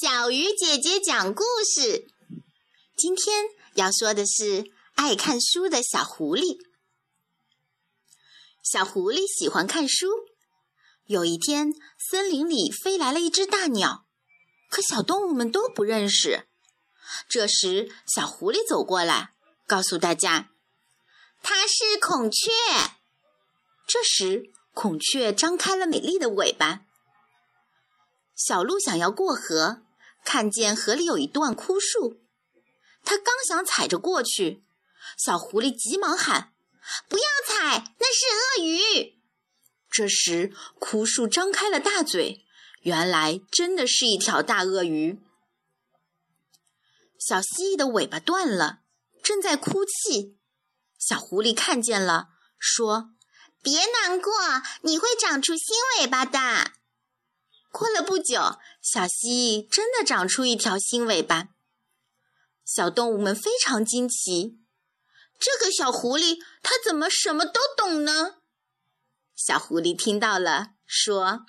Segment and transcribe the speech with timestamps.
[0.00, 2.08] 小鱼姐姐讲故事。
[2.96, 3.44] 今天
[3.74, 6.56] 要说的是爱看书的小狐狸。
[8.62, 10.08] 小狐狸喜欢看书。
[11.04, 14.06] 有一天，森林里飞来了一只大鸟，
[14.70, 16.48] 可小动物们都不认识。
[17.28, 19.34] 这时，小狐狸走过来，
[19.66, 20.52] 告诉大家
[21.44, 22.50] ：“它是孔雀。”
[23.86, 26.86] 这时，孔雀张开了美丽的尾巴。
[28.34, 29.82] 小鹿想要过河，
[30.24, 32.20] 看见河里有一段枯树，
[33.04, 34.64] 它刚想踩着过去，
[35.16, 36.52] 小狐狸急忙喊
[37.08, 38.26] ：“不要踩，那是
[38.60, 39.20] 鳄鱼！”
[39.90, 42.44] 这时，枯树张开了大嘴，
[42.80, 45.20] 原来真的是一条大鳄鱼。
[47.18, 48.80] 小蜥蜴的尾巴断了，
[49.22, 50.38] 正在哭泣。
[50.98, 53.10] 小狐狸看见了，说
[53.62, 54.32] ：“别难过，
[54.80, 56.72] 你会长出新尾巴的。”
[57.72, 61.48] 过了不久，小蜥蜴真的长出一条新尾巴。
[62.66, 64.58] 小动物们非常惊奇，
[65.40, 68.36] 这个小狐狸它怎么什么都懂呢？
[69.34, 71.46] 小狐狸听到了，说：“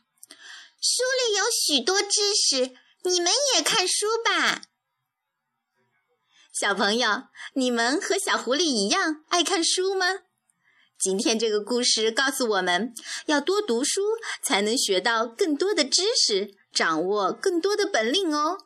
[0.81, 4.61] 书里有许多知识，你们也看书吧。”
[6.53, 7.23] 小朋友，
[7.55, 10.21] 你们和小狐狸一样爱看书吗？
[11.03, 12.93] 今天这个故事告诉我们
[13.25, 14.01] 要多读书，
[14.41, 18.57] 才能学到更多的知识，掌握更多的本领哦。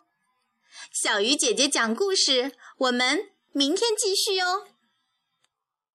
[0.93, 4.67] 小鱼姐姐讲故事，我们明天继续哦。